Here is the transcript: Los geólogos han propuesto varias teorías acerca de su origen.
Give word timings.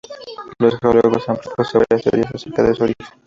Los 0.57 0.79
geólogos 0.79 1.29
han 1.29 1.37
propuesto 1.37 1.77
varias 1.77 2.01
teorías 2.09 2.33
acerca 2.33 2.63
de 2.63 2.73
su 2.73 2.81
origen. 2.85 3.05